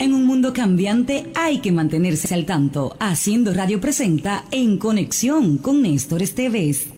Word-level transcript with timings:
En 0.00 0.14
un 0.14 0.26
mundo 0.26 0.52
cambiante 0.52 1.32
hay 1.34 1.58
que 1.58 1.72
mantenerse 1.72 2.32
al 2.32 2.46
tanto. 2.46 2.96
Haciendo 3.00 3.52
Radio 3.52 3.80
presenta 3.80 4.44
En 4.52 4.78
Conexión 4.78 5.58
con 5.58 5.82
Néstor 5.82 6.22
Esteves. 6.22 6.90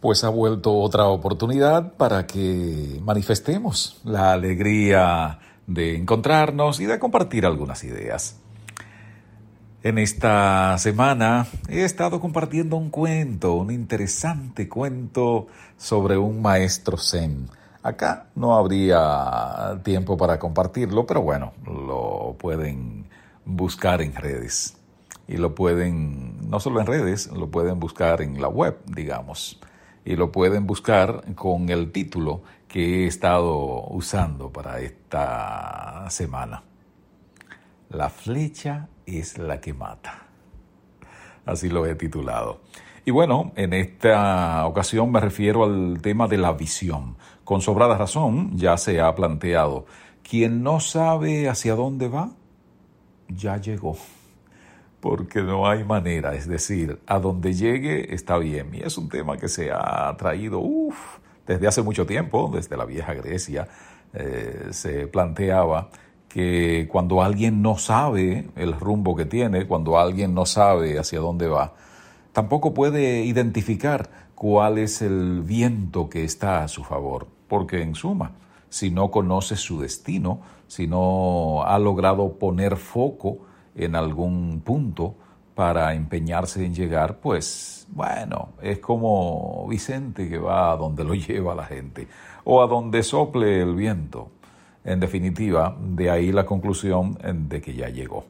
Pues 0.00 0.24
ha 0.24 0.28
vuelto 0.28 0.76
otra 0.76 1.06
oportunidad 1.06 1.92
para 1.92 2.26
que 2.26 3.00
manifestemos 3.04 4.00
la 4.02 4.32
alegría 4.32 5.38
de 5.68 5.96
encontrarnos 5.96 6.80
y 6.80 6.86
de 6.86 6.98
compartir 6.98 7.46
algunas 7.46 7.84
ideas. 7.84 8.40
En 9.84 9.98
esta 9.98 10.76
semana 10.78 11.46
he 11.68 11.84
estado 11.84 12.20
compartiendo 12.20 12.74
un 12.76 12.90
cuento, 12.90 13.54
un 13.54 13.70
interesante 13.70 14.68
cuento 14.68 15.46
sobre 15.76 16.18
un 16.18 16.42
maestro 16.42 16.98
zen 16.98 17.48
Acá 17.84 18.28
no 18.34 18.56
habría 18.56 19.78
tiempo 19.82 20.16
para 20.16 20.38
compartirlo, 20.38 21.04
pero 21.04 21.20
bueno, 21.20 21.52
lo 21.66 22.34
pueden 22.38 23.10
buscar 23.44 24.00
en 24.00 24.14
redes. 24.14 24.78
Y 25.28 25.36
lo 25.36 25.54
pueden, 25.54 26.48
no 26.48 26.60
solo 26.60 26.80
en 26.80 26.86
redes, 26.86 27.26
lo 27.26 27.50
pueden 27.50 27.78
buscar 27.78 28.22
en 28.22 28.40
la 28.40 28.48
web, 28.48 28.78
digamos. 28.86 29.60
Y 30.02 30.16
lo 30.16 30.32
pueden 30.32 30.66
buscar 30.66 31.34
con 31.34 31.68
el 31.68 31.92
título 31.92 32.40
que 32.68 33.04
he 33.04 33.06
estado 33.06 33.86
usando 33.88 34.50
para 34.50 34.80
esta 34.80 36.06
semana. 36.08 36.62
La 37.90 38.08
flecha 38.08 38.88
es 39.04 39.36
la 39.36 39.60
que 39.60 39.74
mata. 39.74 40.22
Así 41.44 41.68
lo 41.68 41.84
he 41.84 41.94
titulado. 41.96 42.60
Y 43.06 43.10
bueno, 43.10 43.52
en 43.56 43.74
esta 43.74 44.66
ocasión 44.66 45.12
me 45.12 45.20
refiero 45.20 45.64
al 45.64 46.00
tema 46.00 46.26
de 46.26 46.38
la 46.38 46.52
visión. 46.52 47.16
Con 47.44 47.60
sobrada 47.60 47.98
razón 47.98 48.56
ya 48.56 48.78
se 48.78 49.00
ha 49.00 49.14
planteado, 49.14 49.84
quien 50.22 50.62
no 50.62 50.80
sabe 50.80 51.48
hacia 51.50 51.74
dónde 51.74 52.08
va, 52.08 52.30
ya 53.28 53.58
llegó. 53.58 53.96
Porque 55.00 55.42
no 55.42 55.68
hay 55.68 55.84
manera, 55.84 56.34
es 56.34 56.48
decir, 56.48 56.98
a 57.06 57.18
donde 57.18 57.52
llegue 57.52 58.14
está 58.14 58.38
bien. 58.38 58.74
Y 58.74 58.80
es 58.80 58.96
un 58.96 59.10
tema 59.10 59.36
que 59.36 59.48
se 59.48 59.70
ha 59.70 60.14
traído 60.16 60.62
desde 61.46 61.66
hace 61.66 61.82
mucho 61.82 62.06
tiempo, 62.06 62.50
desde 62.54 62.74
la 62.74 62.86
vieja 62.86 63.12
Grecia, 63.12 63.68
eh, 64.14 64.68
se 64.70 65.06
planteaba 65.08 65.90
que 66.26 66.88
cuando 66.90 67.22
alguien 67.22 67.60
no 67.60 67.76
sabe 67.76 68.48
el 68.56 68.72
rumbo 68.72 69.14
que 69.14 69.26
tiene, 69.26 69.66
cuando 69.66 69.98
alguien 69.98 70.34
no 70.34 70.46
sabe 70.46 70.98
hacia 70.98 71.20
dónde 71.20 71.48
va, 71.48 71.74
Tampoco 72.34 72.74
puede 72.74 73.22
identificar 73.22 74.10
cuál 74.34 74.78
es 74.78 75.02
el 75.02 75.42
viento 75.42 76.10
que 76.10 76.24
está 76.24 76.64
a 76.64 76.68
su 76.68 76.82
favor, 76.82 77.28
porque 77.46 77.80
en 77.80 77.94
suma, 77.94 78.32
si 78.68 78.90
no 78.90 79.12
conoce 79.12 79.54
su 79.54 79.80
destino, 79.80 80.40
si 80.66 80.88
no 80.88 81.62
ha 81.62 81.78
logrado 81.78 82.32
poner 82.32 82.76
foco 82.76 83.38
en 83.76 83.94
algún 83.94 84.62
punto 84.64 85.14
para 85.54 85.94
empeñarse 85.94 86.66
en 86.66 86.74
llegar, 86.74 87.20
pues 87.20 87.86
bueno, 87.92 88.48
es 88.60 88.80
como 88.80 89.68
Vicente 89.68 90.28
que 90.28 90.38
va 90.38 90.72
a 90.72 90.76
donde 90.76 91.04
lo 91.04 91.14
lleva 91.14 91.54
la 91.54 91.66
gente 91.66 92.08
o 92.42 92.64
a 92.64 92.66
donde 92.66 93.04
sople 93.04 93.62
el 93.62 93.76
viento. 93.76 94.32
En 94.84 94.98
definitiva, 94.98 95.76
de 95.80 96.10
ahí 96.10 96.32
la 96.32 96.44
conclusión 96.44 97.16
de 97.48 97.60
que 97.62 97.74
ya 97.74 97.90
llegó. 97.90 98.24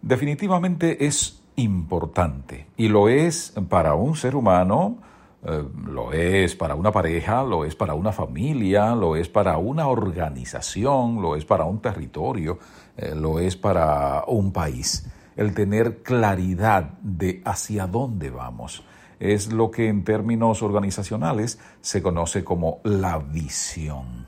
Definitivamente 0.00 1.04
es 1.04 1.43
importante 1.56 2.66
y 2.76 2.88
lo 2.88 3.08
es 3.08 3.54
para 3.68 3.94
un 3.94 4.16
ser 4.16 4.36
humano, 4.36 4.98
eh, 5.44 5.62
lo 5.86 6.12
es 6.12 6.54
para 6.56 6.74
una 6.74 6.90
pareja, 6.90 7.42
lo 7.42 7.64
es 7.64 7.74
para 7.74 7.94
una 7.94 8.12
familia, 8.12 8.94
lo 8.94 9.14
es 9.14 9.28
para 9.28 9.58
una 9.58 9.88
organización, 9.88 11.20
lo 11.20 11.36
es 11.36 11.44
para 11.44 11.64
un 11.64 11.80
territorio, 11.80 12.58
eh, 12.96 13.14
lo 13.14 13.38
es 13.38 13.56
para 13.56 14.24
un 14.26 14.52
país. 14.52 15.06
El 15.36 15.52
tener 15.52 16.02
claridad 16.02 16.98
de 17.02 17.42
hacia 17.44 17.86
dónde 17.86 18.30
vamos 18.30 18.84
es 19.20 19.52
lo 19.52 19.70
que 19.70 19.88
en 19.88 20.04
términos 20.04 20.62
organizacionales 20.62 21.58
se 21.80 22.02
conoce 22.02 22.44
como 22.44 22.80
la 22.84 23.18
visión. 23.18 24.26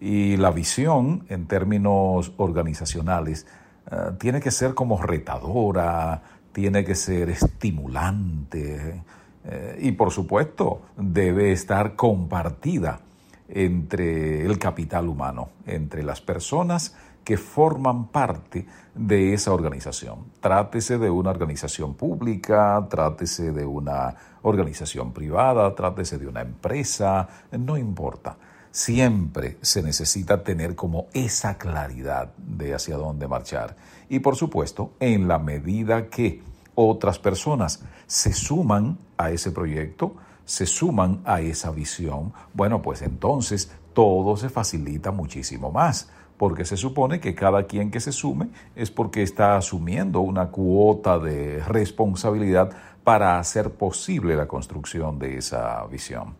Y 0.00 0.36
la 0.36 0.50
visión 0.50 1.24
en 1.28 1.46
términos 1.46 2.32
organizacionales 2.36 3.46
eh, 3.90 3.96
tiene 4.18 4.40
que 4.40 4.50
ser 4.50 4.74
como 4.74 5.00
retadora, 5.00 6.22
tiene 6.52 6.84
que 6.84 6.94
ser 6.94 7.30
estimulante 7.30 9.02
eh, 9.44 9.78
y 9.80 9.92
por 9.92 10.10
supuesto 10.10 10.82
debe 10.96 11.52
estar 11.52 11.96
compartida 11.96 13.00
entre 13.48 14.46
el 14.46 14.58
capital 14.58 15.08
humano, 15.08 15.50
entre 15.66 16.02
las 16.02 16.20
personas 16.20 16.94
que 17.24 17.36
forman 17.36 18.08
parte 18.08 18.66
de 18.94 19.32
esa 19.34 19.52
organización. 19.52 20.24
Trátese 20.40 20.98
de 20.98 21.10
una 21.10 21.30
organización 21.30 21.94
pública, 21.94 22.86
trátese 22.90 23.52
de 23.52 23.64
una 23.64 24.14
organización 24.42 25.12
privada, 25.12 25.74
trátese 25.74 26.18
de 26.18 26.26
una 26.26 26.40
empresa, 26.40 27.28
no 27.52 27.76
importa 27.76 28.36
siempre 28.72 29.58
se 29.60 29.82
necesita 29.82 30.42
tener 30.42 30.74
como 30.74 31.06
esa 31.12 31.58
claridad 31.58 32.32
de 32.38 32.74
hacia 32.74 32.96
dónde 32.96 33.28
marchar. 33.28 33.76
Y 34.08 34.18
por 34.18 34.34
supuesto, 34.34 34.94
en 34.98 35.28
la 35.28 35.38
medida 35.38 36.08
que 36.08 36.42
otras 36.74 37.18
personas 37.18 37.84
se 38.06 38.32
suman 38.32 38.98
a 39.18 39.30
ese 39.30 39.52
proyecto, 39.52 40.16
se 40.44 40.66
suman 40.66 41.20
a 41.24 41.40
esa 41.40 41.70
visión, 41.70 42.32
bueno, 42.54 42.82
pues 42.82 43.02
entonces 43.02 43.70
todo 43.92 44.36
se 44.36 44.48
facilita 44.48 45.10
muchísimo 45.12 45.70
más, 45.70 46.08
porque 46.38 46.64
se 46.64 46.78
supone 46.78 47.20
que 47.20 47.34
cada 47.34 47.66
quien 47.66 47.90
que 47.90 48.00
se 48.00 48.10
sume 48.10 48.48
es 48.74 48.90
porque 48.90 49.22
está 49.22 49.56
asumiendo 49.56 50.20
una 50.20 50.48
cuota 50.48 51.18
de 51.18 51.62
responsabilidad 51.62 52.70
para 53.04 53.38
hacer 53.38 53.70
posible 53.70 54.34
la 54.34 54.48
construcción 54.48 55.18
de 55.18 55.36
esa 55.36 55.84
visión. 55.86 56.34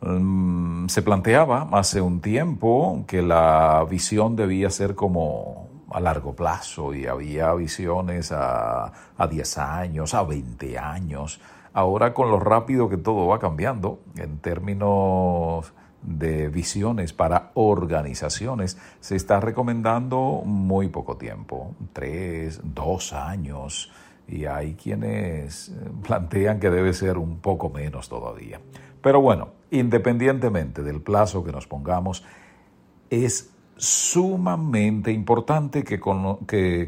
Mm, 0.00 0.86
se 0.88 1.02
planteaba 1.02 1.68
hace 1.72 2.00
un 2.00 2.20
tiempo 2.20 3.04
que 3.06 3.22
la 3.22 3.84
visión 3.88 4.36
debía 4.36 4.70
ser 4.70 4.94
como 4.94 5.68
a 5.90 6.00
largo 6.00 6.34
plazo 6.34 6.94
y 6.94 7.06
había 7.06 7.52
visiones 7.54 8.30
a, 8.32 8.92
a 9.16 9.26
10 9.26 9.58
años, 9.58 10.14
a 10.14 10.22
20 10.22 10.78
años. 10.78 11.40
Ahora 11.72 12.14
con 12.14 12.30
lo 12.30 12.38
rápido 12.38 12.88
que 12.88 12.96
todo 12.96 13.26
va 13.26 13.38
cambiando 13.38 14.00
en 14.16 14.38
términos 14.38 15.72
de 16.02 16.48
visiones 16.48 17.12
para 17.12 17.50
organizaciones, 17.54 18.78
se 19.00 19.16
está 19.16 19.40
recomendando 19.40 20.42
muy 20.44 20.88
poco 20.88 21.16
tiempo, 21.16 21.74
tres, 21.92 22.60
dos 22.62 23.12
años, 23.12 23.90
y 24.28 24.44
hay 24.44 24.74
quienes 24.74 25.74
plantean 26.06 26.60
que 26.60 26.70
debe 26.70 26.92
ser 26.92 27.18
un 27.18 27.38
poco 27.40 27.70
menos 27.70 28.08
todavía. 28.08 28.60
Pero 29.00 29.20
bueno, 29.20 29.57
independientemente 29.70 30.82
del 30.82 31.00
plazo 31.00 31.44
que 31.44 31.52
nos 31.52 31.66
pongamos, 31.66 32.24
es 33.10 33.50
sumamente 33.76 35.12
importante 35.12 35.84
que, 35.84 36.00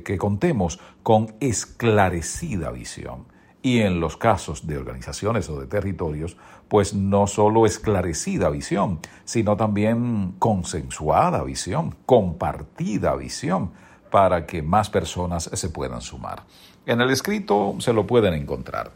que, 0.05 0.19
contemos 0.19 0.81
con 1.03 1.35
esclarecida 1.41 2.71
visión. 2.73 3.27
Y 3.63 3.81
en 3.81 4.01
los 4.01 4.17
casos 4.17 4.67
de 4.67 4.79
organizaciones 4.79 5.49
o 5.51 5.61
de 5.61 5.67
territorios, 5.67 6.37
pues 6.69 6.95
no 6.95 7.27
solo 7.27 7.67
esclarecida 7.67 8.49
visión, 8.49 9.01
sino 9.25 9.57
también 9.57 10.35
consensuada 10.39 11.45
visión, 11.45 11.95
compartida 12.07 13.15
visión, 13.17 13.71
para 14.11 14.47
que 14.47 14.63
más 14.63 14.91
personas 14.91 15.51
se 15.53 15.69
puedan 15.69 16.01
sumar. 16.01 16.45
En 16.87 17.01
el 17.01 17.11
escrito 17.11 17.77
se 17.79 17.93
lo 17.93 18.07
pueden 18.07 18.35
encontrar. 18.35 18.93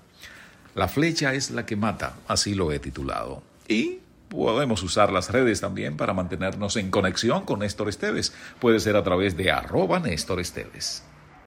La 0.74 0.88
flecha 0.88 1.34
es 1.34 1.50
la 1.50 1.64
que 1.64 1.76
mata, 1.76 2.14
así 2.26 2.54
lo 2.54 2.72
he 2.72 2.80
titulado. 2.80 3.42
Y 3.68 4.00
podemos 4.28 4.82
usar 4.82 5.12
las 5.12 5.30
redes 5.30 5.60
también 5.60 5.96
para 5.96 6.12
mantenernos 6.12 6.76
en 6.76 6.90
conexión 6.90 7.44
con 7.44 7.60
Néstor 7.60 7.88
Esteves. 7.88 8.34
Puede 8.60 8.80
ser 8.80 8.96
a 8.96 9.04
través 9.04 9.36
de 9.36 9.50
arroba 9.50 10.00
Néstor 10.00 10.40
Esteves. 10.40 11.04